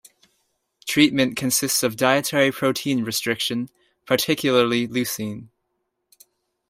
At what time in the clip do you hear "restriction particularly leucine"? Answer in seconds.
3.03-5.49